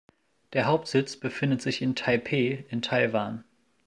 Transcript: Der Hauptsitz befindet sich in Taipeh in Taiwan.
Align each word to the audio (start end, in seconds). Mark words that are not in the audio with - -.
Der 0.53 0.65
Hauptsitz 0.65 1.15
befindet 1.15 1.61
sich 1.61 1.79
in 1.83 1.93
Taipeh 1.95 2.65
in 2.71 2.81
Taiwan. 2.81 3.43